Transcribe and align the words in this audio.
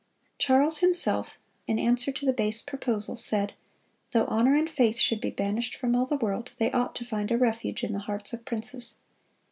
Charles 0.39 0.79
himself, 0.79 1.37
in 1.67 1.77
answer 1.77 2.11
to 2.11 2.25
the 2.25 2.33
base 2.33 2.59
proposal, 2.59 3.15
said, 3.15 3.53
"Though 4.13 4.25
honor 4.25 4.55
and 4.55 4.67
faith 4.67 4.97
should 4.97 5.21
be 5.21 5.29
banished 5.29 5.75
from 5.75 5.95
all 5.95 6.07
the 6.07 6.17
world, 6.17 6.49
they 6.57 6.71
ought 6.71 6.95
to 6.95 7.05
find 7.05 7.29
a 7.29 7.37
refuge 7.37 7.83
in 7.83 7.93
the 7.93 7.99
hearts 7.99 8.33
of 8.33 8.43
princes." 8.43 8.95